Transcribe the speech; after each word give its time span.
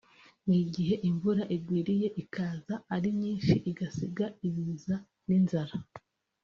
n’igihe 0.47 0.93
imvura 1.09 1.43
igwiriye 1.55 2.07
ikaza 2.23 2.75
ari 2.95 3.09
nyinshi 3.19 3.53
igasiga 3.71 4.25
ibiza 4.47 4.95
n’inzara 5.27 5.75